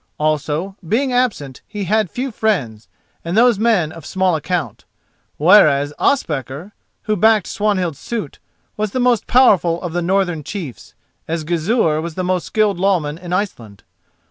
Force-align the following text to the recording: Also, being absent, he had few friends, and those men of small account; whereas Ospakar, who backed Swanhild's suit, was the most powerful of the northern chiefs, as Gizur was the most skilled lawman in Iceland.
Also, 0.17 0.75
being 0.89 1.13
absent, 1.13 1.61
he 1.67 1.83
had 1.83 2.09
few 2.09 2.31
friends, 2.31 2.87
and 3.23 3.37
those 3.37 3.59
men 3.59 3.91
of 3.91 4.03
small 4.03 4.35
account; 4.35 4.83
whereas 5.37 5.93
Ospakar, 5.99 6.71
who 7.03 7.15
backed 7.15 7.45
Swanhild's 7.45 7.99
suit, 7.99 8.39
was 8.75 8.93
the 8.93 8.99
most 8.99 9.27
powerful 9.27 9.79
of 9.83 9.93
the 9.93 10.01
northern 10.01 10.43
chiefs, 10.43 10.95
as 11.27 11.43
Gizur 11.43 12.01
was 12.01 12.15
the 12.15 12.23
most 12.23 12.47
skilled 12.47 12.79
lawman 12.79 13.19
in 13.19 13.31
Iceland. 13.31 13.83